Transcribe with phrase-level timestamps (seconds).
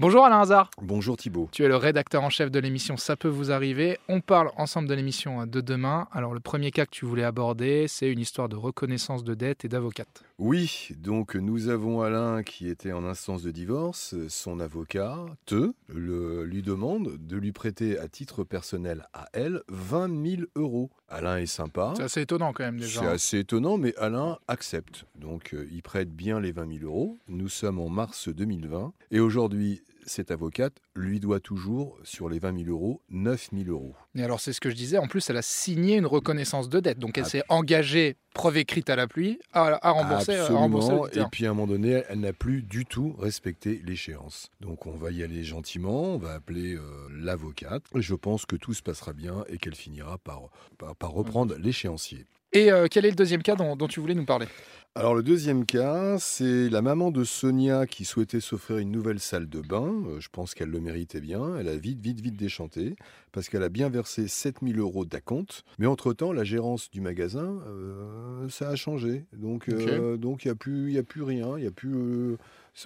[0.00, 0.70] Bonjour Alain Hazard.
[0.80, 1.48] Bonjour Thibault.
[1.50, 3.98] Tu es le rédacteur en chef de l'émission Ça peut vous arriver.
[4.08, 6.06] On parle ensemble de l'émission de demain.
[6.12, 9.64] Alors le premier cas que tu voulais aborder, c'est une histoire de reconnaissance de dette
[9.64, 10.22] et d'avocate.
[10.38, 14.14] Oui, donc nous avons Alain qui était en instance de divorce.
[14.28, 20.36] Son avocat, te, le, lui demande de lui prêter à titre personnel à elle 20
[20.36, 20.90] 000 euros.
[21.08, 21.94] Alain est sympa.
[21.96, 23.00] C'est assez étonnant quand même déjà.
[23.00, 25.06] C'est assez étonnant, mais Alain accepte.
[25.16, 27.18] Donc euh, il prête bien les 20 000 euros.
[27.26, 32.64] Nous sommes en mars 2020 et aujourd'hui cette avocate lui doit toujours, sur les 20
[32.64, 33.94] 000 euros, 9 000 euros.
[34.14, 34.98] Et alors, c'est ce que je disais.
[34.98, 36.98] En plus, elle a signé une reconnaissance de dette.
[36.98, 40.36] Donc, elle s'est engagée, preuve écrite à la pluie, à, rembourser.
[40.36, 41.06] Absolument.
[41.08, 44.50] et puis, à un moment donné, elle n'a plus du tout respecté l'échéance.
[44.60, 46.14] Donc, on va y aller gentiment.
[46.14, 47.82] On va appeler euh, l'avocate.
[47.94, 50.50] Je pense que tout se passera bien et qu'elle finira par,
[50.98, 52.26] par, reprendre l'échéancier.
[52.52, 54.46] Et euh, quel est le deuxième cas dont, tu voulais nous parler?
[54.94, 59.48] Alors le deuxième cas, c'est la maman de Sonia qui souhaitait s'offrir une nouvelle salle
[59.48, 59.92] de bain.
[60.06, 61.56] Euh, je pense qu'elle le méritait bien.
[61.58, 62.96] Elle a vite, vite, vite déchanté
[63.30, 65.62] parce qu'elle a bien versé 7000 euros d'acompte.
[65.78, 69.26] Mais entre-temps, la gérance du magasin, euh, ça a changé.
[69.34, 69.68] Donc
[70.16, 71.58] donc il n'y a, plus, a plus rien.
[71.58, 72.36] Y a plus,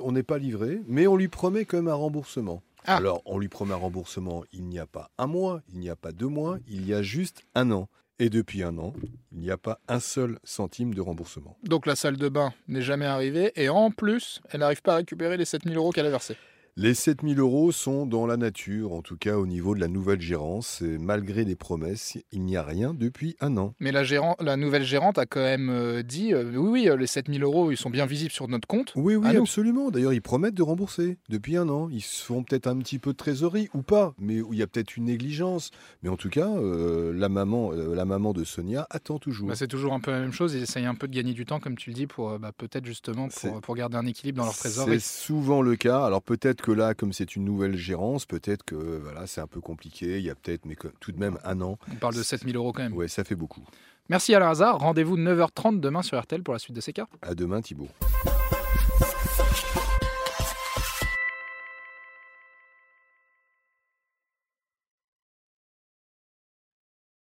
[0.01, 0.81] on n'est pas livré.
[0.89, 2.63] Mais on lui promet quand même un remboursement.
[2.85, 2.97] Ah.
[2.97, 5.95] Alors on lui promet un remboursement, il n'y a pas un mois, il n'y a
[5.95, 7.89] pas deux mois, il y a juste un an.
[8.19, 8.93] Et depuis un an,
[9.33, 11.57] il n'y a pas un seul centime de remboursement.
[11.65, 14.97] Donc la salle de bain n'est jamais arrivée et en plus, elle n'arrive pas à
[14.97, 16.37] récupérer les 7000 euros qu'elle a versés.
[16.79, 20.23] Les 7000 euros sont dans la nature, en tout cas au niveau de la nouvelle
[20.23, 20.81] gérance.
[20.81, 23.75] Et malgré les promesses, il n'y a rien depuis un an.
[23.79, 24.05] Mais la,
[24.41, 27.73] la nouvelle gérante a quand même euh, dit euh, oui, oui, euh, les 7000 euros,
[27.73, 28.95] ils sont bien visibles sur notre compte.
[28.97, 29.91] Oui, oui, absolument.
[29.91, 31.91] D'ailleurs, ils promettent de rembourser depuis un an.
[31.91, 34.67] Ils se font peut-être un petit peu de trésorerie ou pas, mais il y a
[34.67, 35.73] peut-être une négligence.
[36.03, 39.49] Mais en tout cas, la, maman, la maman de Sonia attend toujours.
[39.49, 40.55] Bah, c'est toujours un peu la même chose.
[40.55, 42.87] Ils essayent un peu de gagner du temps, comme tu le dis, pour bah, peut-être
[42.87, 45.01] justement pour, pour, garder un équilibre dans leur trésorerie.
[45.01, 46.07] C'est souvent le cas.
[46.07, 49.61] Alors peut-être que là, comme c'est une nouvelle gérance, peut-être que voilà, c'est un peu
[49.61, 50.19] compliqué.
[50.19, 51.79] Il y a peut-être, mais tout de même un an.
[51.93, 52.95] On parle de 7000 euros quand même.
[52.95, 53.65] Oui, ça fait beaucoup.
[54.09, 54.79] Merci Alain Hazard.
[54.79, 57.07] Rendez-vous 9h30 demain sur RTL pour la suite de ces cas.
[57.21, 57.89] À demain Thibault.